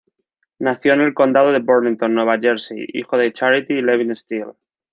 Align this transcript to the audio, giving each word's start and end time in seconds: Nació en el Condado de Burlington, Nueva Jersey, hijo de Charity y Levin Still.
Nació 0.57 0.93
en 0.93 1.01
el 1.01 1.13
Condado 1.13 1.51
de 1.51 1.59
Burlington, 1.59 2.15
Nueva 2.15 2.39
Jersey, 2.39 2.85
hijo 2.91 3.17
de 3.19 3.31
Charity 3.31 3.75
y 3.75 3.81
Levin 3.83 4.09
Still. 4.15 4.45